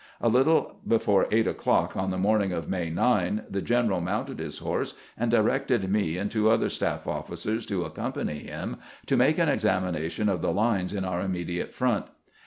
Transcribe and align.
A 0.19 0.29
little 0.29 0.79
before 0.87 1.27
eight 1.31 1.45
o'clock 1.45 1.95
on 1.95 2.09
the 2.09 2.17
morning 2.17 2.51
of 2.51 2.67
May 2.67 2.89
9, 2.89 3.43
the 3.47 3.61
general 3.61 4.01
mounted 4.01 4.39
his 4.39 4.57
horse, 4.57 4.95
and 5.15 5.29
directed 5.29 5.91
me 5.91 6.17
and 6.17 6.31
two 6.31 6.49
other 6.49 6.69
staff 6.69 7.05
officers 7.05 7.67
to 7.67 7.85
accompany 7.85 8.39
him 8.39 8.77
to 9.05 9.15
make 9.15 9.37
an 9.37 9.47
exami 9.47 9.91
nation 9.91 10.27
of 10.27 10.41
the 10.41 10.51
lines 10.51 10.91
in 10.91 11.05
our 11.05 11.21
immediate 11.21 11.71
front. 11.71 12.07